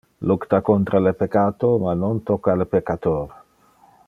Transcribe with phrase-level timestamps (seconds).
[0.29, 3.43] Lucta contra le peccato, ma non tocca le peccator.